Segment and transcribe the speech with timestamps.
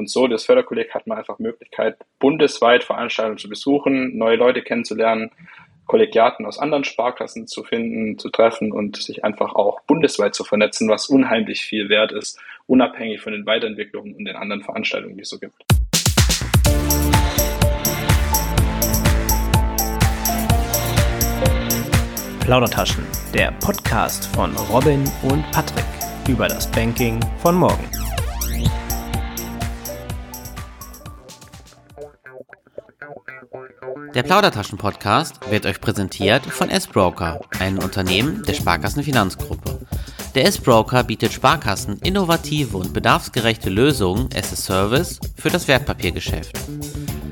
[0.00, 5.30] Und so, das Förderkolleg hat man einfach Möglichkeit, bundesweit Veranstaltungen zu besuchen, neue Leute kennenzulernen,
[5.84, 10.88] Kollegiaten aus anderen Sparkassen zu finden, zu treffen und sich einfach auch bundesweit zu vernetzen,
[10.88, 15.28] was unheimlich viel wert ist, unabhängig von den Weiterentwicklungen und den anderen Veranstaltungen, die es
[15.28, 15.66] so gibt.
[22.40, 23.04] Plaudertaschen,
[23.34, 25.84] der Podcast von Robin und Patrick
[26.26, 27.99] über das Banking von morgen.
[34.14, 39.78] Der Plaudertaschen-Podcast wird euch präsentiert von S-Broker, einem Unternehmen der Sparkassenfinanzgruppe.
[40.34, 46.58] Der S-Broker bietet Sparkassen innovative und bedarfsgerechte Lösungen as a Service für das Wertpapiergeschäft.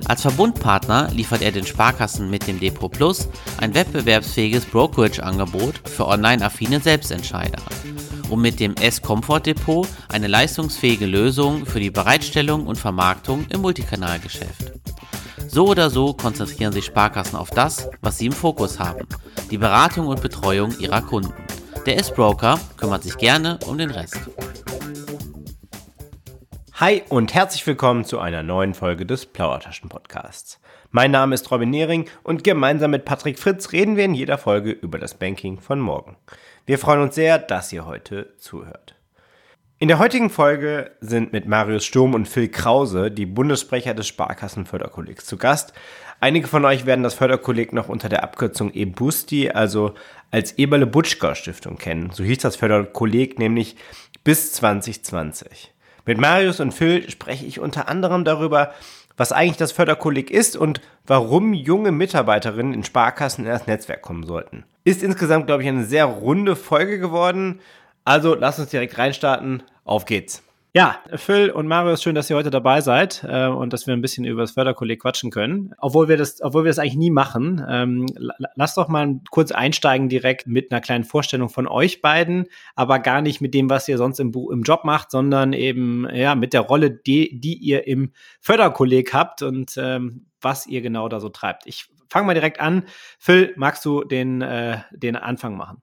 [0.06, 3.28] Als Verbundpartner liefert er den Sparkassen mit dem Depot Plus
[3.60, 7.62] ein wettbewerbsfähiges Brokerage-Angebot für online-affine Selbstentscheider
[8.30, 14.77] und mit dem S-Comfort Depot eine leistungsfähige Lösung für die Bereitstellung und Vermarktung im Multikanalgeschäft.
[15.51, 19.09] So oder so konzentrieren sich Sparkassen auf das, was sie im Fokus haben,
[19.50, 21.33] die Beratung und Betreuung ihrer Kunden.
[21.86, 24.19] Der S-Broker kümmert sich gerne um den Rest.
[26.75, 30.61] Hi und herzlich willkommen zu einer neuen Folge des Plauertaschen Podcasts.
[30.91, 34.70] Mein Name ist Robin Nehring und gemeinsam mit Patrick Fritz reden wir in jeder Folge
[34.70, 36.19] über das Banking von morgen.
[36.67, 38.97] Wir freuen uns sehr, dass ihr heute zuhört.
[39.81, 45.25] In der heutigen Folge sind mit Marius Sturm und Phil Krause die Bundessprecher des Sparkassenförderkollegs
[45.25, 45.73] zu Gast.
[46.19, 49.95] Einige von euch werden das Förderkolleg noch unter der Abkürzung EBUSTI, also
[50.33, 52.11] als Eberle Butschka Stiftung kennen.
[52.12, 53.77] So hieß das Förderkolleg nämlich
[54.25, 55.73] bis 2020.
[56.05, 58.73] Mit Marius und Phil spreche ich unter anderem darüber,
[59.17, 64.27] was eigentlich das Förderkolleg ist und warum junge Mitarbeiterinnen in Sparkassen in das Netzwerk kommen
[64.27, 64.65] sollten.
[64.83, 67.61] Ist insgesamt, glaube ich, eine sehr runde Folge geworden.
[68.09, 69.62] Also lasst uns direkt reinstarten.
[69.84, 70.42] Auf geht's.
[70.73, 74.00] Ja, Phil und Marius, schön, dass ihr heute dabei seid äh, und dass wir ein
[74.00, 75.75] bisschen über das Förderkolleg quatschen können.
[75.77, 77.62] Obwohl wir das, obwohl wir das eigentlich nie machen.
[77.69, 78.06] Ähm,
[78.55, 83.21] lasst doch mal kurz einsteigen direkt mit einer kleinen Vorstellung von euch beiden, aber gar
[83.21, 86.62] nicht mit dem, was ihr sonst im, im Job macht, sondern eben ja mit der
[86.62, 91.66] Rolle, die, die ihr im Förderkolleg habt und ähm, was ihr genau da so treibt.
[91.66, 92.84] Ich fange mal direkt an.
[93.19, 95.82] Phil, magst du den, äh, den Anfang machen?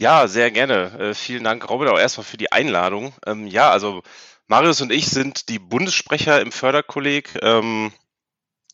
[0.00, 0.98] Ja, sehr gerne.
[0.98, 3.12] Äh, vielen Dank, Robin, auch erstmal für die Einladung.
[3.26, 4.02] Ähm, ja, also
[4.46, 7.38] Marius und ich sind die Bundessprecher im Förderkolleg.
[7.42, 7.92] Ähm,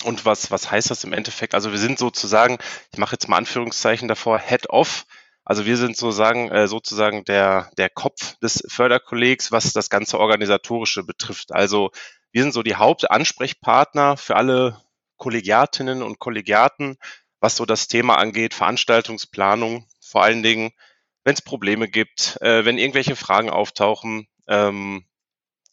[0.04, 1.54] und was, was heißt das im Endeffekt?
[1.56, 2.58] Also wir sind sozusagen,
[2.92, 5.04] ich mache jetzt mal Anführungszeichen davor, Head off.
[5.44, 11.02] Also wir sind sozusagen, äh, sozusagen der, der Kopf des Förderkollegs, was das ganze Organisatorische
[11.02, 11.52] betrifft.
[11.52, 11.90] Also
[12.30, 14.80] wir sind so die Hauptansprechpartner für alle
[15.16, 16.98] Kollegiatinnen und Kollegiaten,
[17.40, 20.72] was so das Thema angeht, Veranstaltungsplanung vor allen Dingen
[21.26, 25.04] wenn es Probleme gibt, äh, wenn irgendwelche Fragen auftauchen, ähm,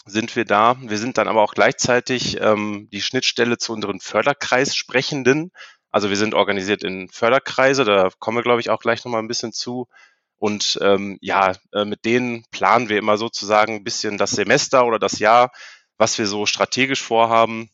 [0.03, 0.78] sind wir da.
[0.81, 5.52] Wir sind dann aber auch gleichzeitig ähm, die Schnittstelle zu unseren Förderkreissprechenden.
[5.91, 9.28] Also wir sind organisiert in Förderkreise, da kommen wir, glaube ich, auch gleich nochmal ein
[9.28, 9.88] bisschen zu.
[10.38, 14.97] Und ähm, ja, äh, mit denen planen wir immer sozusagen ein bisschen das Semester oder
[14.97, 15.52] das Jahr,
[16.00, 17.70] was wir so strategisch vorhaben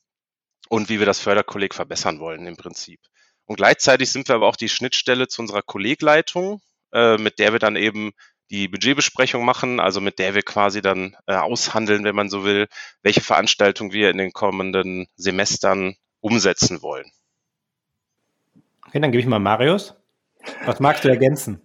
[0.67, 2.99] und wie wir das Förderkolleg verbessern wollen im Prinzip.
[3.45, 6.61] Und gleichzeitig sind wir aber auch die Schnittstelle zu unserer Kollegleitung,
[6.93, 8.11] äh, mit der wir dann eben
[8.49, 12.67] die Budgetbesprechung machen, also mit der wir quasi dann äh, aushandeln, wenn man so will,
[13.03, 17.11] welche Veranstaltung wir in den kommenden Semestern umsetzen wollen.
[18.87, 19.93] Okay, dann gebe ich mal Marius.
[20.65, 21.61] Was magst du ergänzen?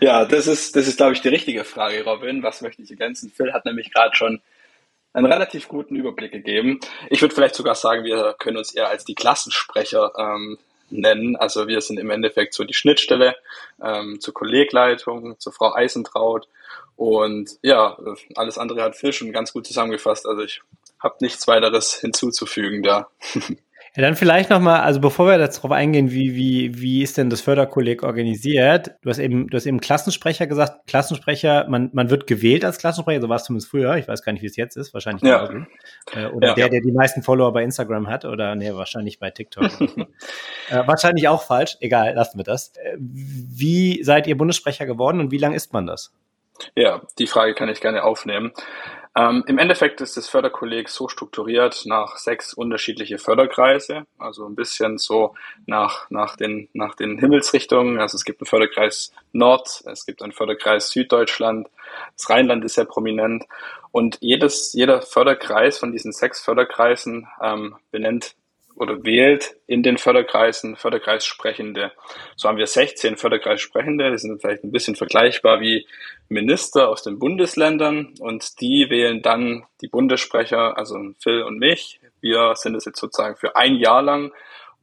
[0.00, 2.42] Ja, das ist, das ist, glaube ich, die richtige Frage, Robin.
[2.42, 3.30] Was möchte ich ergänzen?
[3.30, 4.40] Phil hat nämlich gerade schon
[5.12, 6.80] einen relativ guten Überblick gegeben.
[7.10, 10.58] Ich würde vielleicht sogar sagen, wir können uns eher als die Klassensprecher ähm,
[10.90, 11.36] nennen.
[11.36, 13.36] Also wir sind im Endeffekt so die Schnittstelle
[13.82, 16.48] ähm, zur Kollegleitung, zur Frau Eisentraut.
[16.96, 17.98] Und ja,
[18.36, 20.26] alles andere hat Phil schon ganz gut zusammengefasst.
[20.26, 20.62] Also ich
[20.98, 23.08] habe nichts weiteres hinzuzufügen da.
[23.96, 27.40] Ja, dann vielleicht nochmal, also bevor wir darauf eingehen, wie, wie, wie ist denn das
[27.40, 28.90] Förderkolleg organisiert?
[29.02, 30.88] Du hast eben, du hast eben Klassensprecher gesagt.
[30.88, 33.96] Klassensprecher, man, man wird gewählt als Klassensprecher, so war es zumindest früher.
[33.96, 34.94] Ich weiß gar nicht, wie es jetzt ist.
[34.94, 35.48] Wahrscheinlich ja.
[36.12, 36.54] Äh, oder ja.
[36.54, 39.70] der, der die meisten Follower bei Instagram hat oder nee, wahrscheinlich bei TikTok.
[40.70, 41.76] äh, wahrscheinlich auch falsch.
[41.78, 42.72] Egal, lassen wir das.
[42.76, 46.12] Äh, wie seid ihr Bundessprecher geworden und wie lang ist man das?
[46.74, 48.52] Ja, die Frage kann ich gerne aufnehmen.
[49.16, 54.98] Ähm, Im Endeffekt ist das Förderkolleg so strukturiert nach sechs unterschiedliche Förderkreise, also ein bisschen
[54.98, 55.34] so
[55.66, 58.00] nach, nach, den, nach den Himmelsrichtungen.
[58.00, 61.68] Also es gibt einen Förderkreis Nord, es gibt einen Förderkreis Süddeutschland,
[62.16, 63.44] das Rheinland ist sehr prominent.
[63.92, 68.34] Und jedes, jeder Förderkreis von diesen sechs Förderkreisen ähm, benennt
[68.76, 71.92] oder wählt in den Förderkreisen Förderkreissprechende.
[72.36, 75.86] So haben wir 16 Förderkreissprechende, die sind vielleicht ein bisschen vergleichbar wie
[76.28, 82.00] Minister aus den Bundesländern und die wählen dann die Bundessprecher, also Phil und mich.
[82.20, 84.32] Wir sind es jetzt sozusagen für ein Jahr lang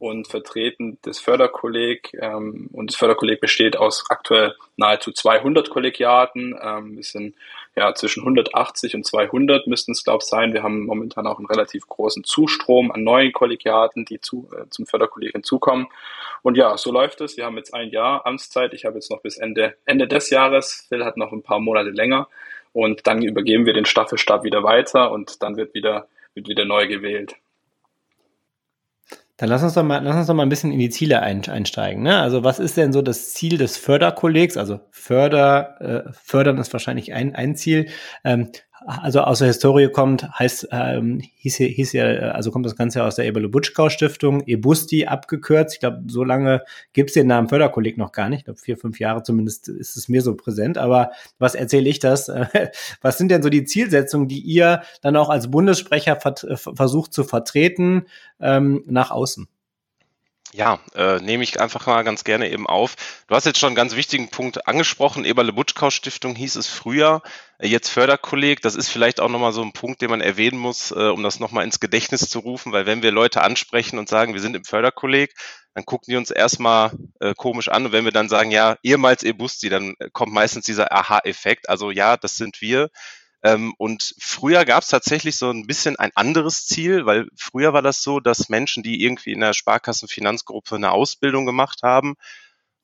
[0.02, 2.12] und vertreten das Förderkolleg.
[2.20, 6.58] Ähm, und das Förderkolleg besteht aus aktuell nahezu 200 Kollegiaten.
[6.60, 7.36] Ähm, wir sind
[7.74, 10.52] ja zwischen 180 und 200 müssten es, glaube ich, sein.
[10.52, 14.86] Wir haben momentan auch einen relativ großen Zustrom an neuen Kollegiaten, die zu, äh, zum
[14.86, 15.86] Förderkolleg hinzukommen.
[16.42, 17.36] Und ja, so läuft es.
[17.36, 18.74] Wir haben jetzt ein Jahr Amtszeit.
[18.74, 20.86] Ich habe jetzt noch bis Ende, Ende des Jahres.
[20.88, 22.28] Phil hat noch ein paar Monate länger.
[22.72, 26.86] Und dann übergeben wir den Staffelstab wieder weiter und dann wird wieder, wird wieder neu
[26.86, 27.36] gewählt.
[29.42, 32.04] Dann lass uns doch mal, lass uns doch mal ein bisschen in die Ziele einsteigen.
[32.04, 32.20] Ne?
[32.20, 34.56] Also was ist denn so das Ziel des Förderkollegs?
[34.56, 37.88] Also Förder, äh, fördern ist wahrscheinlich ein, ein Ziel.
[38.22, 38.50] Ähm,
[38.86, 43.16] also aus der Historie kommt, heißt, ähm, hieß, hieß ja, also kommt das Ganze aus
[43.16, 45.74] der Ebele Butschkau Stiftung, Ebusti abgekürzt.
[45.74, 46.62] Ich glaube, so lange
[46.92, 48.40] gibt's den Namen Förderkolleg noch gar nicht.
[48.40, 50.78] Ich glaube, vier, fünf Jahre zumindest ist es mir so präsent.
[50.78, 52.30] Aber was erzähle ich das?
[53.00, 56.18] was sind denn so die Zielsetzungen, die ihr dann auch als Bundessprecher
[56.56, 58.06] versucht zu vertreten
[58.40, 59.48] ähm, nach außen?
[60.54, 62.96] Ja, äh, nehme ich einfach mal ganz gerne eben auf.
[63.26, 65.24] Du hast jetzt schon einen ganz wichtigen Punkt angesprochen.
[65.24, 67.22] Eberle Butschkau Stiftung hieß es früher,
[67.58, 68.60] äh, jetzt Förderkolleg.
[68.60, 71.40] Das ist vielleicht auch nochmal so ein Punkt, den man erwähnen muss, äh, um das
[71.40, 74.64] nochmal ins Gedächtnis zu rufen, weil wenn wir Leute ansprechen und sagen, wir sind im
[74.64, 75.32] Förderkolleg,
[75.74, 77.86] dann gucken die uns erstmal äh, komisch an.
[77.86, 81.70] Und wenn wir dann sagen, ja, ehemals Ebusti, dann äh, kommt meistens dieser Aha-Effekt.
[81.70, 82.90] Also ja, das sind wir.
[83.42, 87.82] Ähm, und früher gab es tatsächlich so ein bisschen ein anderes Ziel, weil früher war
[87.82, 92.14] das so, dass Menschen, die irgendwie in der Sparkassenfinanzgruppe eine Ausbildung gemacht haben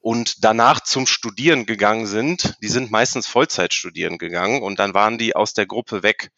[0.01, 5.19] und danach zum Studieren gegangen sind, die sind meistens Vollzeit studieren gegangen und dann waren
[5.19, 6.31] die aus der Gruppe weg.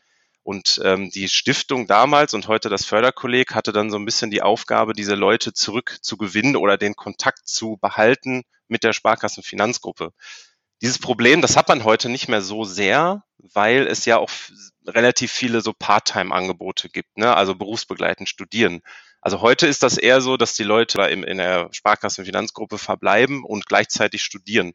[0.42, 4.42] Und ähm, die Stiftung damals und heute das Förderkolleg hatte dann so ein bisschen die
[4.42, 10.12] Aufgabe, diese Leute zurück zu gewinnen oder den Kontakt zu behalten mit der Sparkassenfinanzgruppe.
[10.82, 14.30] Dieses Problem, das hat man heute nicht mehr so sehr, weil es ja auch
[14.86, 17.36] relativ viele so Part-Time-Angebote gibt, ne?
[17.36, 18.80] also berufsbegleitend studieren.
[19.20, 23.66] Also heute ist das eher so, dass die Leute in, in der Sparkassenfinanzgruppe verbleiben und
[23.66, 24.72] gleichzeitig studieren.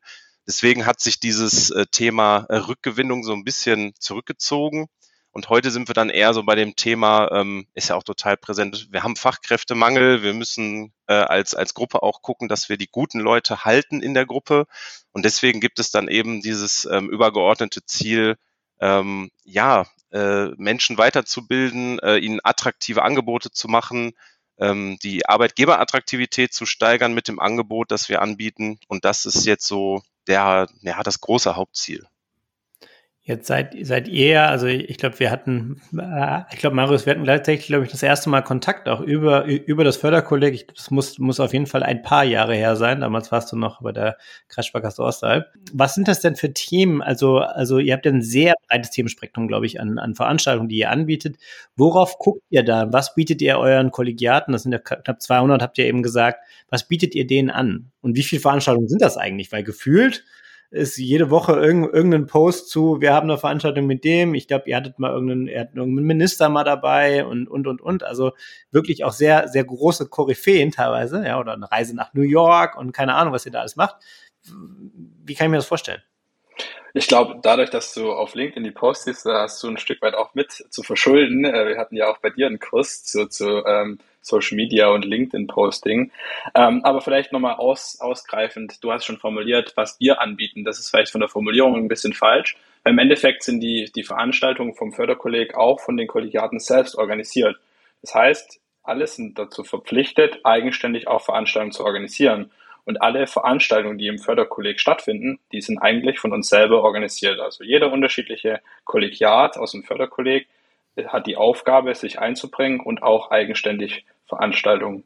[0.48, 4.88] Deswegen hat sich dieses äh, Thema äh, Rückgewinnung so ein bisschen zurückgezogen.
[5.36, 8.38] Und heute sind wir dann eher so bei dem Thema, ähm, ist ja auch total
[8.38, 8.88] präsent.
[8.92, 10.24] Wir haben Fachkräftemangel.
[10.24, 14.14] Wir müssen äh, als, als Gruppe auch gucken, dass wir die guten Leute halten in
[14.14, 14.66] der Gruppe.
[15.12, 18.38] Und deswegen gibt es dann eben dieses ähm, übergeordnete Ziel,
[18.80, 24.14] ähm, ja, äh, Menschen weiterzubilden, äh, ihnen attraktive Angebote zu machen,
[24.58, 28.80] ähm, die Arbeitgeberattraktivität zu steigern mit dem Angebot, das wir anbieten.
[28.88, 32.08] Und das ist jetzt so der, ja, das große Hauptziel.
[33.28, 37.24] Jetzt seid, seid ihr, also ich glaube, wir hatten, äh, ich glaube, Marius, wir hatten
[37.24, 40.68] gleichzeitig, glaube ich, das erste Mal Kontakt auch über, über das Förderkolleg.
[40.76, 43.02] Das muss, muss auf jeden Fall ein paar Jahre her sein.
[43.02, 44.18] Damals warst du noch bei der
[44.48, 45.48] Kreissparkasse Ostalb.
[45.74, 47.02] Was sind das denn für Themen?
[47.02, 50.78] Also, also ihr habt ja ein sehr breites Themenspektrum, glaube ich, an, an Veranstaltungen, die
[50.78, 51.38] ihr anbietet.
[51.76, 52.94] Worauf guckt ihr da?
[52.94, 54.52] Was bietet ihr euren Kollegiaten?
[54.52, 56.42] Das sind ja knapp 200, habt ihr eben gesagt.
[56.70, 57.92] Was bietet ihr denen an?
[58.02, 59.52] Und wie viele Veranstaltungen sind das eigentlich?
[59.52, 60.24] Weil gefühlt
[60.76, 64.70] ist jede Woche irgend, irgendein Post zu, wir haben eine Veranstaltung mit dem, ich glaube,
[64.70, 68.04] ihr hattet mal irgendeinen, ihr irgendeinen Minister mal dabei und, und, und, und.
[68.04, 68.34] Also
[68.72, 72.92] wirklich auch sehr, sehr große Koryphäen teilweise, ja, oder eine Reise nach New York und
[72.92, 73.96] keine Ahnung, was ihr da alles macht.
[74.44, 76.02] Wie kann ich mir das vorstellen?
[76.94, 80.14] Ich glaube, dadurch, dass du auf LinkedIn die postest, da hast du ein Stück weit
[80.14, 81.44] auch mit zu verschulden.
[81.44, 85.06] Äh, wir hatten ja auch bei dir einen Kurs zu, zu ähm, Social Media und
[85.06, 86.12] LinkedIn-Posting.
[86.56, 90.64] Ähm, aber vielleicht nochmal aus, ausgreifend, du hast schon formuliert, was wir anbieten.
[90.64, 92.58] Das ist vielleicht von der Formulierung ein bisschen falsch.
[92.84, 97.58] Im Endeffekt sind die, die Veranstaltungen vom Förderkolleg auch von den Kollegiaten selbst organisiert.
[98.02, 102.52] Das heißt, alle sind dazu verpflichtet, eigenständig auch Veranstaltungen zu organisieren.
[102.84, 107.40] Und alle Veranstaltungen, die im Förderkolleg stattfinden, die sind eigentlich von uns selber organisiert.
[107.40, 110.48] Also jeder unterschiedliche Kollegiat aus dem Förderkolleg
[111.08, 115.04] hat die Aufgabe, sich einzubringen und auch eigenständig Veranstaltungen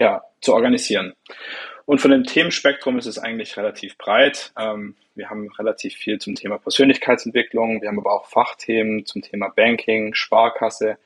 [0.00, 1.14] ja, zu organisieren.
[1.84, 4.52] Und von dem Themenspektrum ist es eigentlich relativ breit.
[4.58, 7.82] Ähm, wir haben relativ viel zum Thema Persönlichkeitsentwicklung.
[7.82, 10.96] Wir haben aber auch Fachthemen zum Thema Banking, Sparkasse.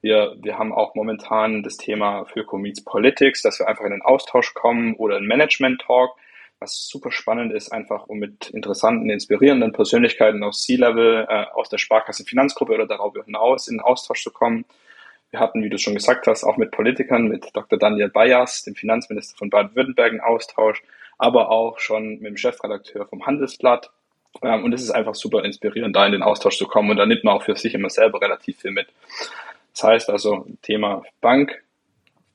[0.00, 4.02] Wir, wir haben auch momentan das Thema für Meets Politics, dass wir einfach in den
[4.02, 6.12] Austausch kommen oder ein Management-Talk,
[6.60, 11.78] was super spannend ist, einfach um mit interessanten, inspirierenden Persönlichkeiten aus C-Level, äh, aus der
[11.78, 14.64] Sparkasse Finanzgruppe oder darüber hinaus in den Austausch zu kommen.
[15.30, 17.78] Wir hatten, wie du schon gesagt hast, auch mit Politikern, mit Dr.
[17.78, 20.82] Daniel Bayers, dem Finanzminister von Baden-Württemberg, einen Austausch,
[21.18, 23.90] aber auch schon mit dem Chefredakteur vom Handelsblatt.
[24.42, 26.90] Ähm, und es ist einfach super inspirierend, da in den Austausch zu kommen.
[26.90, 28.88] Und da nimmt man auch für sich immer selber relativ viel mit.
[29.74, 31.62] Das heißt also, Thema Bank,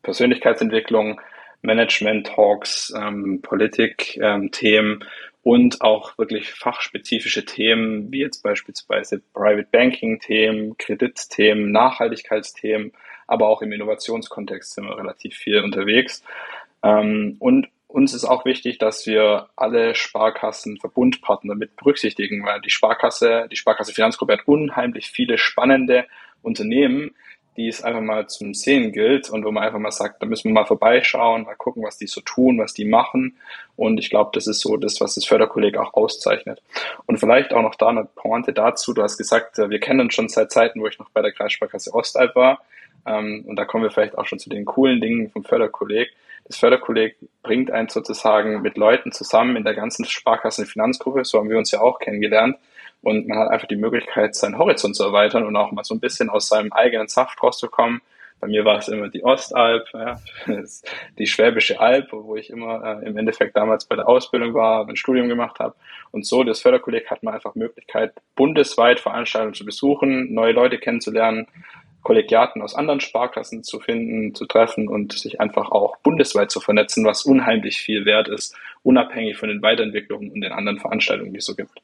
[0.04, 1.20] Persönlichkeitsentwicklung,
[1.64, 5.04] Management-Talks, ähm, Politik-Themen ähm,
[5.42, 12.94] und auch wirklich fachspezifische Themen, wie jetzt beispielsweise Private Banking-Themen, Kreditthemen, Nachhaltigkeitsthemen,
[13.28, 16.24] aber auch im Innovationskontext sind wir relativ viel unterwegs.
[16.84, 22.72] Ähm, und uns ist auch wichtig, dass wir alle Sparkassen Verbundpartner mit berücksichtigen, weil die
[22.72, 26.06] Sparkasse, die Sparkasse Finanzgruppe hat unheimlich viele spannende
[26.42, 27.12] Unternehmen,
[27.58, 30.46] die es einfach mal zum Sehen gilt und wo man einfach mal sagt, da müssen
[30.46, 33.38] wir mal vorbeischauen, mal gucken, was die so tun, was die machen.
[33.76, 36.62] Und ich glaube, das ist so das, was das Förderkolleg auch auszeichnet.
[37.06, 38.94] Und vielleicht auch noch da eine Pointe dazu.
[38.94, 41.94] Du hast gesagt, wir kennen uns schon seit Zeiten, wo ich noch bei der Kreissparkasse
[41.94, 42.64] Ostalb war.
[43.06, 46.12] Ähm, und da kommen wir vielleicht auch schon zu den coolen Dingen vom Förderkolleg.
[46.46, 51.24] Das Förderkolleg bringt einen sozusagen mit Leuten zusammen in der ganzen Sparkassen-Finanzgruppe.
[51.24, 52.58] So haben wir uns ja auch kennengelernt
[53.04, 56.00] und man hat einfach die Möglichkeit, seinen Horizont zu erweitern und auch mal so ein
[56.00, 58.02] bisschen aus seinem eigenen Saft rauszukommen.
[58.40, 60.20] Bei mir war es immer die Ostalb, ja,
[61.18, 64.96] die Schwäbische Alb, wo ich immer äh, im Endeffekt damals bei der Ausbildung war, ein
[64.96, 65.76] Studium gemacht habe.
[66.12, 71.48] Und so, das Förderkolleg hat man einfach Möglichkeit, bundesweit Veranstaltungen zu besuchen, neue Leute kennenzulernen,
[72.04, 77.06] Kollegiaten aus anderen Sparkassen zu finden, zu treffen und sich einfach auch bundesweit zu vernetzen,
[77.06, 81.46] was unheimlich viel wert ist, unabhängig von den Weiterentwicklungen und den anderen Veranstaltungen, die es
[81.46, 81.82] so gibt.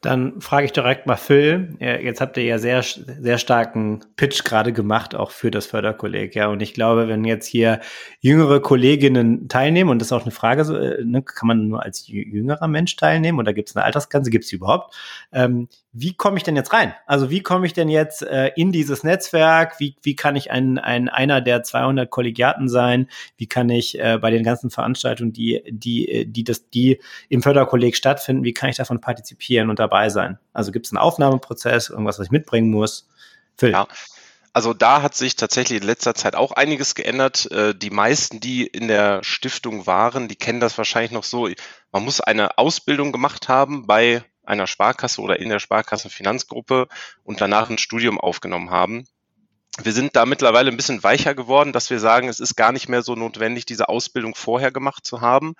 [0.00, 1.76] Dann frage ich direkt mal Phil.
[1.78, 6.34] Jetzt habt ihr ja sehr, sehr starken Pitch gerade gemacht, auch für das Förderkolleg.
[6.34, 7.80] Ja, und ich glaube, wenn jetzt hier
[8.20, 12.06] jüngere Kolleginnen teilnehmen, und das ist auch eine Frage, äh, ne, kann man nur als
[12.06, 14.30] jüngerer Mensch teilnehmen oder gibt es eine Altersgrenze?
[14.30, 14.94] Gibt es die überhaupt?
[15.32, 16.94] Ähm, wie komme ich denn jetzt rein?
[17.06, 19.80] Also wie komme ich denn jetzt äh, in dieses Netzwerk?
[19.80, 23.08] Wie, wie kann ich ein, ein, einer der 200 Kollegiaten sein?
[23.36, 27.96] Wie kann ich äh, bei den ganzen Veranstaltungen, die, die, die, das, die im Förderkolleg
[27.96, 30.38] stattfinden, wie kann ich davon partizipieren und dabei sein?
[30.52, 33.08] Also gibt es einen Aufnahmeprozess, irgendwas, was ich mitbringen muss?
[33.56, 33.72] Phil.
[33.72, 33.88] Ja.
[34.52, 37.50] Also da hat sich tatsächlich in letzter Zeit auch einiges geändert.
[37.52, 41.48] Äh, die meisten, die in der Stiftung waren, die kennen das wahrscheinlich noch so.
[41.92, 46.88] Man muss eine Ausbildung gemacht haben bei einer Sparkasse oder in der Sparkassenfinanzgruppe
[47.22, 49.06] und danach ein Studium aufgenommen haben.
[49.80, 52.88] Wir sind da mittlerweile ein bisschen weicher geworden, dass wir sagen, es ist gar nicht
[52.88, 55.54] mehr so notwendig, diese Ausbildung vorher gemacht zu haben,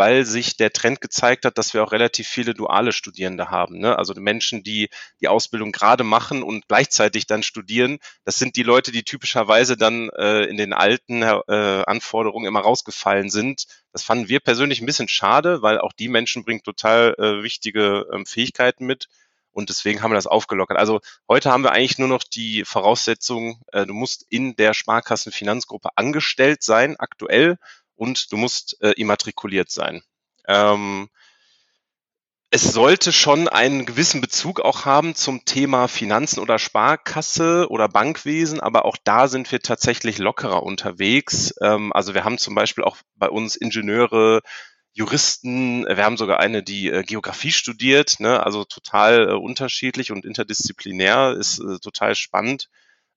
[0.00, 3.80] weil sich der Trend gezeigt hat, dass wir auch relativ viele duale Studierende haben.
[3.80, 3.98] Ne?
[3.98, 4.88] Also Menschen, die
[5.20, 10.08] die Ausbildung gerade machen und gleichzeitig dann studieren, das sind die Leute, die typischerweise dann
[10.16, 13.66] äh, in den alten äh, Anforderungen immer rausgefallen sind.
[13.92, 18.06] Das fanden wir persönlich ein bisschen schade, weil auch die Menschen bringen total äh, wichtige
[18.10, 19.06] ähm, Fähigkeiten mit.
[19.52, 20.78] Und deswegen haben wir das aufgelockert.
[20.78, 25.90] Also heute haben wir eigentlich nur noch die Voraussetzung, äh, du musst in der Sparkassenfinanzgruppe
[25.96, 27.58] angestellt sein, aktuell
[28.00, 30.02] und du musst äh, immatrikuliert sein.
[30.48, 31.10] Ähm,
[32.48, 38.58] es sollte schon einen gewissen Bezug auch haben zum Thema Finanzen oder Sparkasse oder Bankwesen,
[38.58, 41.54] aber auch da sind wir tatsächlich lockerer unterwegs.
[41.60, 44.40] Ähm, also wir haben zum Beispiel auch bei uns Ingenieure,
[44.92, 48.44] Juristen, wir haben sogar eine, die äh, Geografie studiert, ne?
[48.44, 52.70] also total äh, unterschiedlich und interdisziplinär, ist äh, total spannend.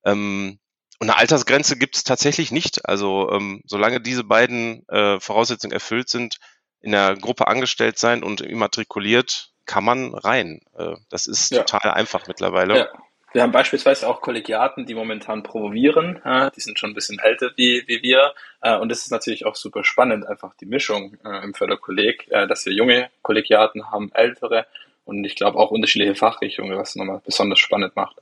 [0.04, 0.60] Ähm,
[1.00, 2.88] und eine Altersgrenze gibt es tatsächlich nicht.
[2.88, 6.38] Also ähm, solange diese beiden äh, Voraussetzungen erfüllt sind,
[6.80, 10.62] in der Gruppe angestellt sein und immatrikuliert, kann man rein.
[10.78, 11.64] Äh, das ist ja.
[11.64, 12.78] total einfach mittlerweile.
[12.78, 12.88] Ja.
[13.34, 16.22] Wir haben beispielsweise auch Kollegiaten, die momentan promovieren.
[16.24, 18.36] Äh, die sind schon ein bisschen älter wie, wie wir.
[18.62, 22.48] Äh, und das ist natürlich auch super spannend, einfach die Mischung äh, im Förderkolleg, äh,
[22.48, 24.68] dass wir junge Kollegiaten haben, ältere
[25.06, 28.18] und ich glaube auch unterschiedliche Fachrichtungen, was nochmal besonders spannend macht.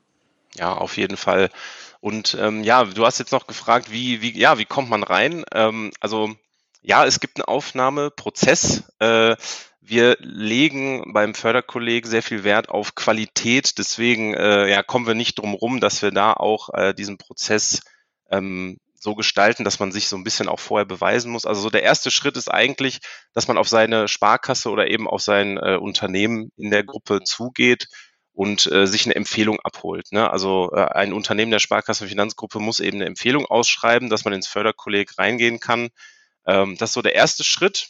[0.55, 1.49] Ja, auf jeden Fall.
[2.01, 5.45] Und ähm, ja, du hast jetzt noch gefragt, wie, wie, ja, wie kommt man rein?
[5.53, 6.33] Ähm, also
[6.81, 8.83] ja, es gibt einen Aufnahmeprozess.
[8.99, 9.35] Äh,
[9.81, 13.77] wir legen beim Förderkolleg sehr viel Wert auf Qualität.
[13.77, 17.81] Deswegen äh, ja, kommen wir nicht drum rum, dass wir da auch äh, diesen Prozess
[18.31, 21.45] ähm, so gestalten, dass man sich so ein bisschen auch vorher beweisen muss.
[21.45, 22.99] Also so der erste Schritt ist eigentlich,
[23.33, 27.87] dass man auf seine Sparkasse oder eben auf sein äh, Unternehmen in der Gruppe zugeht
[28.33, 30.11] und äh, sich eine Empfehlung abholt.
[30.11, 30.29] Ne?
[30.29, 34.47] Also äh, ein Unternehmen der Sparkasse Finanzgruppe muss eben eine Empfehlung ausschreiben, dass man ins
[34.47, 35.89] Förderkolleg reingehen kann.
[36.45, 37.89] Ähm, das ist so der erste Schritt.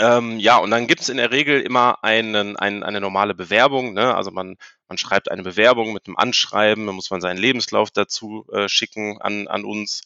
[0.00, 3.92] Ähm, ja, und dann gibt es in der Regel immer einen, ein, eine normale Bewerbung.
[3.92, 4.14] Ne?
[4.14, 4.56] Also man,
[4.88, 9.20] man schreibt eine Bewerbung mit einem Anschreiben, dann muss man seinen Lebenslauf dazu äh, schicken
[9.20, 10.02] an, an uns.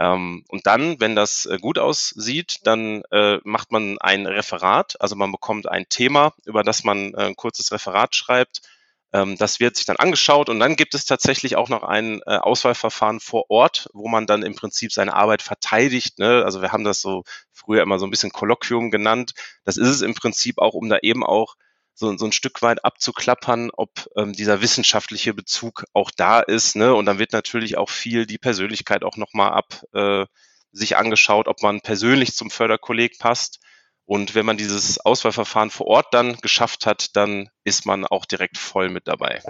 [0.00, 5.00] Ähm, und dann, wenn das äh, gut aussieht, dann äh, macht man ein Referat.
[5.00, 8.62] Also man bekommt ein Thema, über das man äh, ein kurzes Referat schreibt
[9.10, 13.20] das wird sich dann angeschaut und dann gibt es tatsächlich auch noch ein äh, Auswahlverfahren
[13.20, 16.18] vor Ort, wo man dann im Prinzip seine Arbeit verteidigt.
[16.18, 16.42] Ne?
[16.44, 19.32] Also wir haben das so früher immer so ein bisschen Kolloquium genannt.
[19.64, 21.54] Das ist es im Prinzip auch, um da eben auch
[21.94, 26.76] so, so ein Stück weit abzuklappern, ob ähm, dieser wissenschaftliche Bezug auch da ist.
[26.76, 26.94] Ne?
[26.94, 30.26] Und dann wird natürlich auch viel die Persönlichkeit auch nochmal ab äh,
[30.70, 33.60] sich angeschaut, ob man persönlich zum Förderkolleg passt.
[34.08, 38.56] Und wenn man dieses Auswahlverfahren vor Ort dann geschafft hat, dann ist man auch direkt
[38.56, 39.42] voll mit dabei.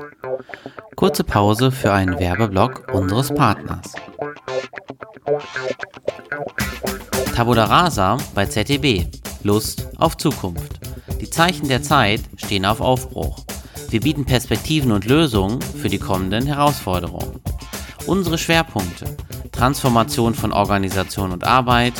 [0.97, 3.93] Kurze Pause für einen Werbeblock unseres Partners.
[7.37, 9.07] Tabula Rasa bei ZDB.
[9.45, 10.81] Lust auf Zukunft.
[11.21, 13.45] Die Zeichen der Zeit stehen auf Aufbruch.
[13.91, 17.41] Wir bieten Perspektiven und Lösungen für die kommenden Herausforderungen.
[18.07, 19.17] Unsere Schwerpunkte
[19.59, 21.95] Transformation von Organisation und Arbeit,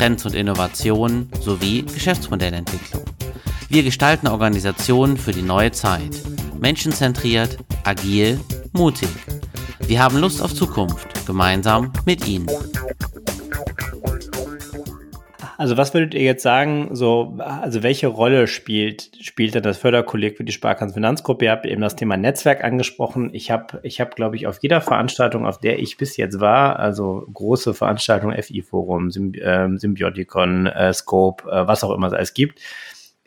[0.00, 3.04] Trends und Innovationen sowie Geschäftsmodellentwicklung.
[3.68, 6.22] Wir gestalten Organisationen für die neue Zeit.
[6.58, 8.40] Menschenzentriert, agil,
[8.72, 9.10] mutig.
[9.80, 12.46] Wir haben Lust auf Zukunft, gemeinsam mit Ihnen.
[15.60, 20.38] Also was würdet ihr jetzt sagen, so, also welche Rolle spielt, spielt denn das Förderkolleg
[20.38, 21.44] für die Sparkassenfinanzgruppe?
[21.44, 23.28] Ihr habt eben das Thema Netzwerk angesprochen.
[23.34, 26.78] Ich habe, ich habe, glaube ich, auf jeder Veranstaltung, auf der ich bis jetzt war,
[26.78, 32.32] also große Veranstaltungen, FI-Forum, Symb äh, Symbioticon, äh, Scope, äh, was auch immer es alles
[32.32, 32.58] gibt,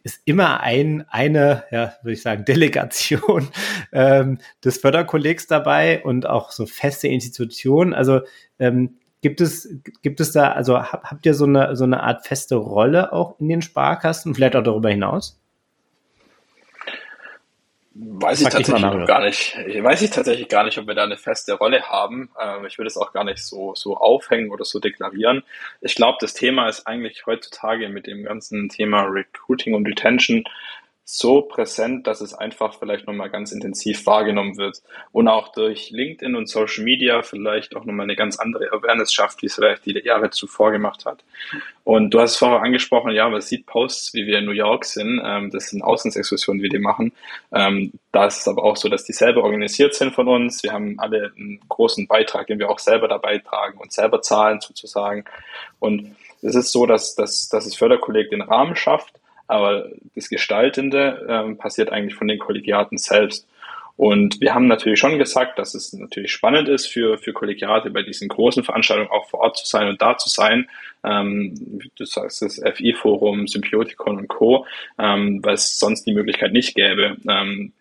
[0.01, 3.47] ist immer ein, eine, ja, würde ich sagen, Delegation
[3.91, 7.93] ähm, des Förderkollegs dabei und auch so feste Institutionen.
[7.93, 8.21] Also
[8.57, 9.70] ähm, Gibt es,
[10.01, 13.48] gibt es da, also habt ihr so eine, so eine Art feste Rolle auch in
[13.48, 15.39] den Sparkassen, vielleicht auch darüber hinaus?
[17.96, 19.58] Weiß ich tatsächlich gar nicht.
[19.65, 22.32] Ich weiß ich tatsächlich gar nicht, ob wir da eine feste Rolle haben.
[22.42, 25.44] Ähm, ich würde es auch gar nicht so, so aufhängen oder so deklarieren.
[25.80, 30.44] Ich glaube, das Thema ist eigentlich heutzutage mit dem ganzen Thema Recruiting und Retention
[31.05, 34.81] so präsent, dass es einfach vielleicht nochmal ganz intensiv wahrgenommen wird
[35.12, 39.41] und auch durch LinkedIn und Social Media vielleicht auch nochmal eine ganz andere Awareness schafft,
[39.41, 41.24] wie es vielleicht die Jahre zuvor gemacht hat.
[41.83, 44.86] Und du hast es vorher angesprochen, ja, man sieht Posts, wie wir in New York
[44.86, 47.12] sind, ähm, das sind Auslandsexkursionen, wie die machen.
[47.51, 50.63] Ähm, da ist es aber auch so, dass die selber organisiert sind von uns.
[50.63, 54.62] Wir haben alle einen großen Beitrag, den wir auch selber dabei tragen und selber zahlen
[54.62, 55.25] sozusagen.
[55.79, 59.19] Und es ist so, dass, dass, dass das Förderkolleg den Rahmen schafft,
[59.53, 63.48] aber das Gestaltende ähm, passiert eigentlich von den Kollegiaten selbst.
[63.95, 68.01] Und wir haben natürlich schon gesagt, dass es natürlich spannend ist für, für Kollegiate bei
[68.01, 70.67] diesen großen Veranstaltungen auch vor Ort zu sein und da zu sein.
[71.03, 71.53] Ähm,
[71.95, 74.66] du sagst das FI-Forum, Symbioticon und Co.,
[74.98, 77.18] ähm, weil es sonst die Möglichkeit nicht gäbe.
[77.29, 77.74] Ähm,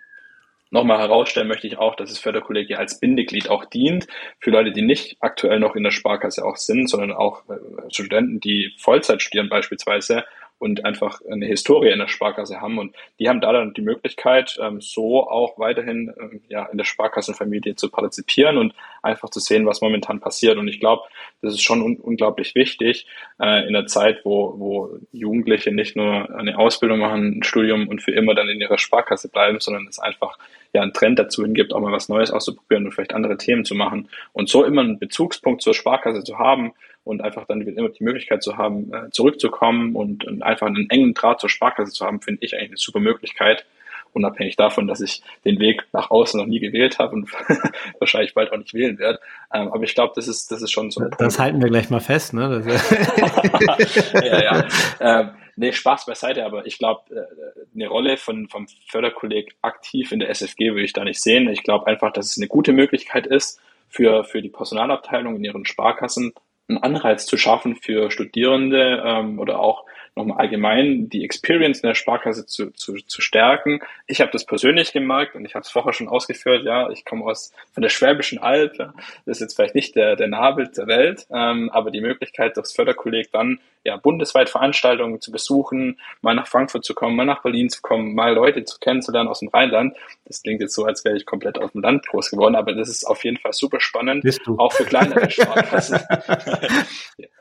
[0.73, 4.07] Nochmal herausstellen möchte ich auch, dass das Förderkollegium als Bindeglied auch dient
[4.41, 7.57] für Leute, die nicht aktuell noch in der Sparkasse auch sind, sondern auch äh,
[7.91, 10.25] Studenten, die Vollzeit studieren beispielsweise
[10.63, 12.79] und einfach eine Historie in der Sparkasse haben.
[12.79, 16.85] Und die haben da dann die Möglichkeit, ähm, so auch weiterhin ähm, ja, in der
[16.85, 18.73] Sparkassenfamilie zu partizipieren und
[19.03, 20.59] einfach zu sehen, was momentan passiert.
[20.59, 21.03] Und ich glaube,
[21.43, 23.09] das ist schon un unglaublich wichtig
[23.41, 28.01] äh, in der Zeit, wo, wo Jugendliche nicht nur eine Ausbildung machen, ein Studium und
[28.01, 30.39] für immer dann in ihrer Sparkasse bleiben, sondern es einfach
[30.73, 33.75] ja einen Trend dazu hingibt, auch mal was Neues auszuprobieren und vielleicht andere Themen zu
[33.75, 34.09] machen.
[34.33, 36.73] Und so immer einen Bezugspunkt zur Sparkasse zu haben,
[37.05, 41.15] und einfach dann immer die Möglichkeit zu haben, äh, zurückzukommen und, und einfach einen engen
[41.15, 43.65] Draht zur Sparkasse zu haben, finde ich eigentlich eine super Möglichkeit,
[44.13, 47.31] unabhängig davon, dass ich den Weg nach außen noch nie gewählt habe und
[47.99, 49.19] wahrscheinlich bald auch nicht wählen werde.
[49.53, 51.39] Ähm, aber ich glaube, das ist, das ist schon so ein Das Punkt.
[51.39, 52.63] halten wir gleich mal fest, ne?
[54.15, 54.69] ja, ja.
[55.01, 60.21] Ähm, nee, Spaß beiseite, aber ich glaube, äh, eine Rolle von, vom Förderkolleg aktiv in
[60.21, 61.49] der SFG würde ich da nicht sehen.
[61.49, 65.67] Ich glaube einfach, dass es eine gute Möglichkeit ist, für, für die Personalabteilung in ihren
[65.67, 66.33] Sparkassen
[66.77, 71.95] einen Anreiz zu schaffen für Studierende ähm, oder auch nochmal allgemein die Experience in der
[71.95, 73.81] Sparkasse zu, zu, zu stärken.
[74.07, 77.25] Ich habe das persönlich gemerkt und ich habe es vorher schon ausgeführt, ja, ich komme
[77.25, 81.27] aus von der Schwäbischen Alb, das ist jetzt vielleicht nicht der, der Nabel der Welt,
[81.31, 86.85] ähm, aber die Möglichkeit, durchs Förderkolleg dann ja bundesweit Veranstaltungen zu besuchen, mal nach Frankfurt
[86.85, 89.97] zu kommen, mal nach Berlin zu kommen, mal Leute zu kennenzulernen aus dem Rheinland.
[90.25, 92.89] Das klingt jetzt so, als wäre ich komplett auf dem Land groß geworden, aber das
[92.89, 94.25] ist auf jeden Fall super spannend,
[94.57, 96.01] auch für kleinere Sparkassen.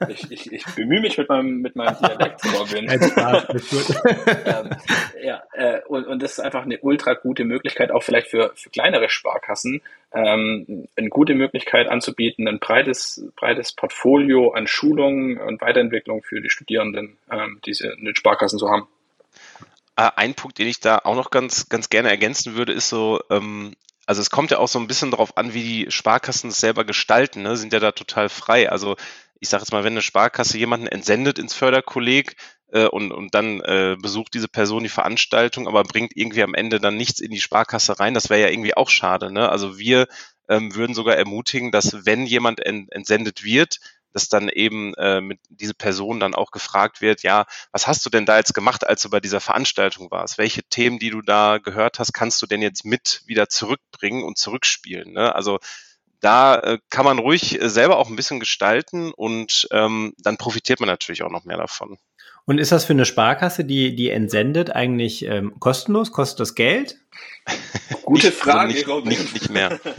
[0.10, 2.89] ich, ich, ich bemühe mich mit meinem, mit meinem Dialekt, Robin.
[4.45, 4.69] ähm,
[5.23, 8.69] ja, äh, und, und das ist einfach eine ultra gute Möglichkeit, auch vielleicht für, für
[8.69, 9.82] kleinere Sparkassen,
[10.13, 16.50] ähm, eine gute Möglichkeit anzubieten, ein breites, breites Portfolio an Schulungen und Weiterentwicklung für die
[16.50, 18.88] Studierenden, ähm, diese in den Sparkassen zu haben.
[19.98, 23.20] Äh, ein Punkt, den ich da auch noch ganz, ganz gerne ergänzen würde, ist so,
[23.30, 23.74] ähm,
[24.06, 26.86] also es kommt ja auch so ein bisschen darauf an, wie die Sparkassen es selber
[26.86, 27.58] gestalten, ne?
[27.58, 28.72] sind ja da total frei.
[28.72, 28.96] Also
[29.41, 32.38] ich sage jetzt mal, wenn eine Sparkasse jemanden entsendet ins Förderkolleg
[32.72, 36.80] äh, und, und dann äh, besucht diese Person die Veranstaltung, aber bringt irgendwie am Ende
[36.80, 39.34] dann nichts in die Sparkasse rein, das wäre ja irgendwie auch schade.
[39.34, 39.50] Ne?
[39.50, 40.08] Also wir
[40.48, 43.82] ähm, würden sogar ermutigen, dass wenn jemand ent, entsendet wird,
[44.13, 48.10] dass dann eben äh, mit diese Person dann auch gefragt wird, ja, was hast du
[48.10, 50.38] denn da jetzt gemacht, als du bei dieser Veranstaltung warst?
[50.38, 54.38] Welche Themen, die du da gehört hast, kannst du denn jetzt mit wieder zurückbringen und
[54.38, 55.13] zurückspielen?
[55.13, 55.34] Ne?
[55.34, 55.60] Also
[56.19, 60.80] da äh, kann man ruhig äh, selber auch ein bisschen gestalten und ähm, dann profitiert
[60.80, 61.97] man natürlich auch noch mehr davon.
[62.45, 66.12] Und ist das für eine Sparkasse, die, die entsendet, eigentlich ähm, kostenlos?
[66.12, 66.97] Kostet das Geld?
[68.04, 68.74] Gute nicht, Frage.
[68.74, 69.80] Also nicht, nicht, nicht mehr.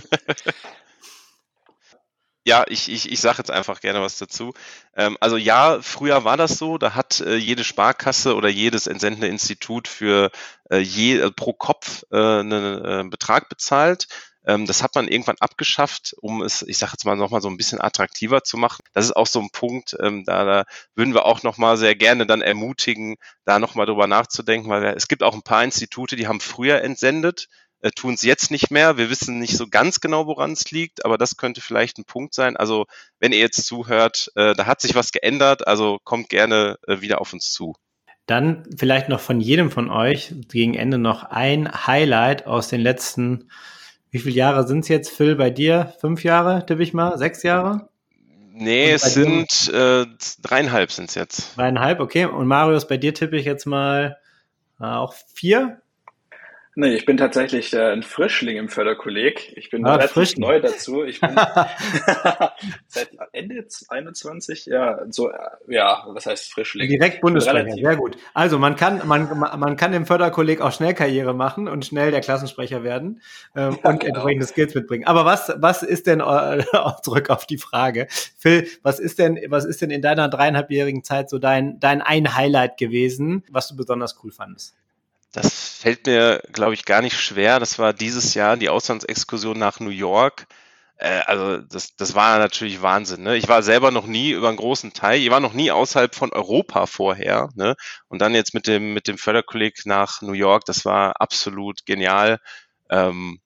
[2.44, 4.52] Ja, ich, ich, ich sage jetzt einfach gerne was dazu.
[4.96, 9.28] Ähm, also ja, früher war das so, da hat äh, jede Sparkasse oder jedes entsendende
[9.28, 10.30] Institut für
[10.68, 14.08] äh, je, äh, pro Kopf äh, einen äh, Betrag bezahlt.
[14.44, 17.56] Ähm, das hat man irgendwann abgeschafft, um es, ich sage jetzt mal, nochmal so ein
[17.56, 18.82] bisschen attraktiver zu machen.
[18.92, 20.64] Das ist auch so ein Punkt, ähm, da, da
[20.96, 25.06] würden wir auch nochmal sehr gerne dann ermutigen, da nochmal drüber nachzudenken, weil wir, es
[25.06, 27.46] gibt auch ein paar Institute, die haben früher entsendet,
[27.82, 28.96] äh, tun es jetzt nicht mehr.
[28.96, 32.32] Wir wissen nicht so ganz genau, woran es liegt, aber das könnte vielleicht ein Punkt
[32.32, 32.56] sein.
[32.56, 32.86] Also
[33.20, 37.20] wenn ihr jetzt zuhört, äh, da hat sich was geändert, also kommt gerne äh, wieder
[37.20, 37.74] auf uns zu.
[38.26, 43.50] Dann vielleicht noch von jedem von euch gegen Ende noch ein Highlight aus den letzten,
[44.10, 45.92] wie viele Jahre sind es jetzt, Phil, bei dir?
[46.00, 47.18] Fünf Jahre, tippe ich mal?
[47.18, 47.88] Sechs Jahre?
[48.54, 50.06] Nee, es sind äh,
[50.42, 51.56] dreieinhalb sind es jetzt.
[51.56, 52.26] Dreieinhalb, okay.
[52.26, 54.18] Und Marius, bei dir tippe ich jetzt mal
[54.78, 55.82] äh, auch vier?
[56.74, 59.52] Nee, ich bin tatsächlich äh, ein Frischling im Förderkolleg.
[59.58, 60.40] Ich bin ah, relativ Frischling.
[60.40, 61.04] neu dazu.
[61.04, 61.36] Ich bin
[62.86, 65.36] seit Ende 21, ja, so, äh,
[65.68, 66.88] ja, was heißt Frischling?
[66.88, 68.16] Direkt Bundessprecher, sehr gut.
[68.32, 72.22] Also man kann, man, man kann im Förderkolleg auch schnell Karriere machen und schnell der
[72.22, 73.20] Klassensprecher werden
[73.54, 74.14] ähm, ja, und genau.
[74.14, 75.04] entsprechende Skills mitbringen.
[75.06, 76.64] Aber was, was ist denn, äh,
[77.02, 78.06] zurück auf die Frage,
[78.38, 82.34] Phil, was ist denn, was ist denn in deiner dreieinhalbjährigen Zeit so dein, dein ein
[82.34, 84.74] Highlight gewesen, was du besonders cool fandest?
[85.32, 87.58] Das fällt mir, glaube ich, gar nicht schwer.
[87.58, 90.46] Das war dieses Jahr die Auslandsexkursion nach New York.
[90.98, 93.22] Äh, also das, das war natürlich Wahnsinn.
[93.22, 93.36] Ne?
[93.36, 95.20] Ich war selber noch nie über einen großen Teil.
[95.20, 97.48] Ich war noch nie außerhalb von Europa vorher.
[97.54, 97.74] Ne?
[98.08, 100.64] Und dann jetzt mit dem mit dem Förderkolleg nach New York.
[100.66, 102.38] Das war absolut genial.
[102.90, 103.40] Ähm,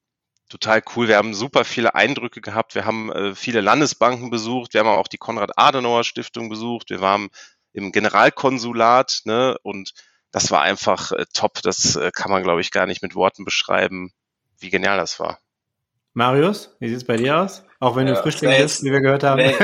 [0.49, 1.09] total cool.
[1.09, 2.75] Wir haben super viele Eindrücke gehabt.
[2.75, 4.75] Wir haben äh, viele Landesbanken besucht.
[4.75, 6.90] Wir haben auch die Konrad-Adenauer-Stiftung besucht.
[6.90, 7.29] Wir waren
[7.72, 9.57] im Generalkonsulat ne?
[9.62, 9.92] und
[10.33, 11.62] das war einfach äh, top.
[11.62, 14.12] Das äh, kann man, glaube ich, gar nicht mit Worten beschreiben,
[14.59, 15.39] wie genial das war.
[16.15, 17.62] Marius, wie sieht es bei dir aus?
[17.79, 19.37] Auch wenn ja, du Frühstück bist, wie wir gehört haben.
[19.37, 19.55] Nee.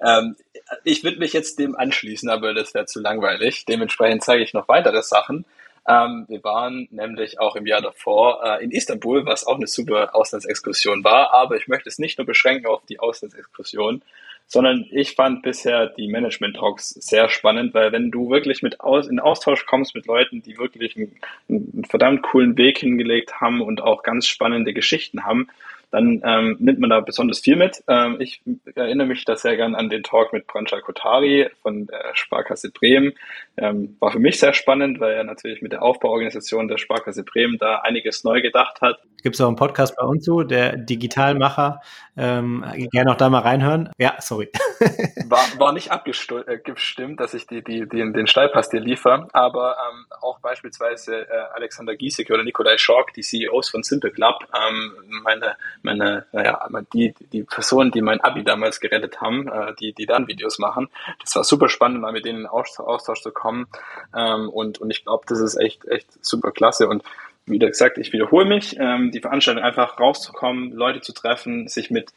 [0.00, 0.36] ähm,
[0.84, 3.64] ich würde mich jetzt dem anschließen, aber das wäre zu langweilig.
[3.66, 5.44] Dementsprechend zeige ich noch weitere Sachen.
[5.88, 10.14] Ähm, wir waren nämlich auch im Jahr davor äh, in Istanbul, was auch eine super
[10.14, 11.32] Auslandsexkursion war.
[11.32, 14.02] Aber ich möchte es nicht nur beschränken auf die Auslandsexkursion,
[14.48, 19.06] sondern ich fand bisher die Management Talks sehr spannend, weil wenn du wirklich mit aus,
[19.06, 21.14] in Austausch kommst mit Leuten, die wirklich einen,
[21.48, 25.48] einen verdammt coolen Weg hingelegt haben und auch ganz spannende Geschichten haben,
[25.90, 27.82] dann ähm, nimmt man da besonders viel mit.
[27.88, 28.42] Ähm, ich
[28.74, 33.12] erinnere mich da sehr gern an den Talk mit Prancha Kotari von der Sparkasse Bremen.
[33.56, 37.58] Ähm, war für mich sehr spannend, weil er natürlich mit der Aufbauorganisation der Sparkasse Bremen
[37.58, 39.00] da einiges neu gedacht hat.
[39.22, 41.80] Gibt es auch einen Podcast bei uns so, der Digitalmacher.
[42.16, 43.90] Ähm, gerne auch da mal reinhören.
[43.98, 44.50] Ja, sorry.
[45.28, 49.76] war, war nicht abgestimmt, äh, dass ich die, die, die, den Steilpass dir liefere, aber
[49.90, 54.92] ähm, auch beispielsweise äh, Alexander Giesecke oder Nikolai Schork, die CEOs von Simple Club, ähm,
[55.22, 60.06] meine meine, naja, die, die Personen, die mein Abi damals gerettet haben, äh, die, die
[60.06, 60.88] dann Videos machen.
[61.20, 63.66] Das war super spannend, mal mit denen in Austausch zu kommen.
[64.14, 66.88] Ähm, und, und ich glaube, das ist echt, echt super klasse.
[66.88, 67.02] Und
[67.48, 72.12] wie gesagt, ich wiederhole mich, ähm, die Veranstaltung einfach rauszukommen, Leute zu treffen, sich mit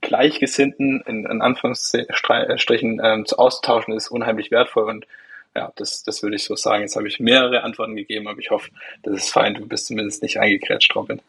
[0.00, 5.06] Gleichgesinnten in, in Anführungsstrichen ähm, zu austauschen, ist unheimlich wertvoll und
[5.54, 6.82] ja, das, das würde ich so sagen.
[6.82, 8.70] Jetzt habe ich mehrere Antworten gegeben, aber ich hoffe,
[9.02, 9.54] das ist fein.
[9.54, 11.20] Du bist zumindest nicht eingekrätscht, Robin.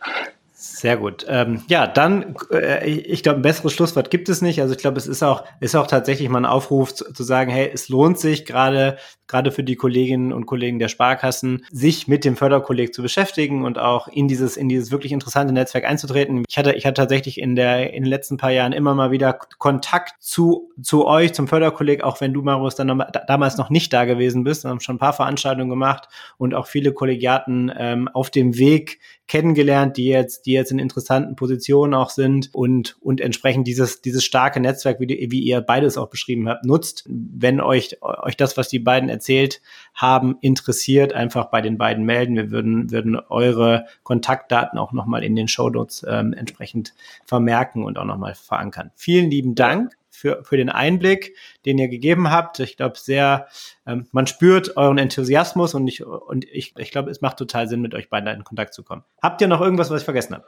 [0.65, 1.25] Sehr gut.
[1.27, 4.61] Ähm, ja, dann, äh, ich glaube, ein besseres Schlusswort gibt es nicht.
[4.61, 7.51] Also ich glaube, es ist auch, ist auch tatsächlich mal ein Aufruf zu, zu sagen,
[7.51, 8.95] hey, es lohnt sich gerade,
[9.27, 13.77] gerade für die Kolleginnen und Kollegen der Sparkassen, sich mit dem Förderkolleg zu beschäftigen und
[13.77, 16.45] auch in dieses, in dieses wirklich interessante Netzwerk einzutreten.
[16.47, 19.33] Ich hatte, ich hatte tatsächlich in der, in den letzten paar Jahren immer mal wieder
[19.57, 23.91] Kontakt zu, zu euch, zum Förderkolleg, auch wenn du, Marius, dann noch, damals noch nicht
[23.91, 24.63] da gewesen bist.
[24.63, 29.01] Wir haben schon ein paar Veranstaltungen gemacht und auch viele Kollegiaten ähm, auf dem Weg
[29.33, 34.23] kennengelernt, die jetzt, die jetzt in interessanten Positionen auch sind und, und entsprechend dieses, dieses
[34.23, 37.03] starke Netzwerk, wie, die, wie ihr beides auch beschrieben habt, nutzt.
[37.09, 39.59] Wenn euch, euch das, was die beiden erzählt
[39.95, 42.35] haben, interessiert, einfach bei den beiden melden.
[42.35, 46.93] Wir würden, würden eure Kontaktdaten auch nochmal in den Show Notes ähm, entsprechend
[47.25, 48.91] vermerken und auch nochmal verankern.
[48.95, 52.59] Vielen lieben Dank für, für den Einblick, den ihr gegeben habt.
[52.59, 53.47] Ich glaube, sehr,
[53.85, 57.81] ähm, man spürt euren Enthusiasmus und ich, und ich, ich glaube, es macht total Sinn,
[57.81, 59.03] mit euch beiden in Kontakt zu kommen.
[59.21, 60.45] Habt ihr noch irgendwas, was ich vergessen habe?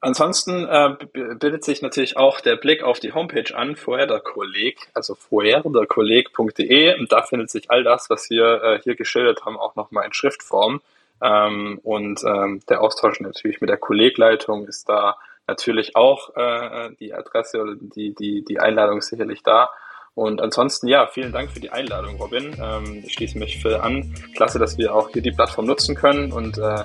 [0.00, 0.96] Ansonsten äh,
[1.38, 6.98] bildet sich natürlich auch der Blick auf die Homepage an, vorher der Kolleg, also vorherderkolleg.de
[6.98, 10.12] und da findet sich all das, was wir äh, hier geschildert haben, auch nochmal in
[10.12, 10.82] Schriftform.
[11.22, 17.14] Ähm, und ähm, der Austausch natürlich mit der Kollegleitung ist da natürlich auch äh, die
[17.14, 19.70] Adresse oder die, die, die Einladung ist sicherlich da.
[20.14, 22.56] Und ansonsten, ja, vielen Dank für die Einladung, Robin.
[22.60, 24.14] Ähm, ich schließe mich für an.
[24.36, 26.84] Klasse, dass wir auch hier die Plattform nutzen können und äh,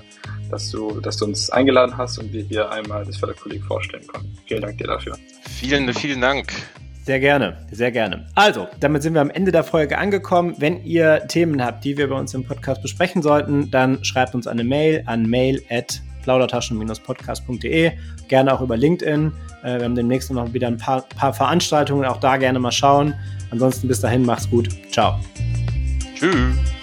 [0.50, 4.36] dass, du, dass du uns eingeladen hast und wir hier einmal das Förderkolleg vorstellen können.
[4.48, 5.16] Vielen Dank dir dafür.
[5.48, 6.52] Vielen, vielen Dank.
[7.04, 8.28] Sehr gerne, sehr gerne.
[8.36, 10.56] Also, damit sind wir am Ende der Folge angekommen.
[10.58, 14.48] Wenn ihr Themen habt, die wir bei uns im Podcast besprechen sollten, dann schreibt uns
[14.48, 17.92] eine Mail an mail at plaudertaschen-podcast.de.
[18.28, 19.32] Gerne auch über LinkedIn.
[19.64, 22.06] Äh, wir haben demnächst noch wieder ein paar, paar Veranstaltungen.
[22.06, 23.16] Auch da gerne mal schauen.
[23.52, 24.70] Ansonsten bis dahin, macht's gut.
[24.92, 25.20] Ciao.
[26.16, 26.79] Tschüss.